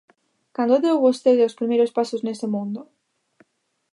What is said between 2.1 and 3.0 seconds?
nese mundo?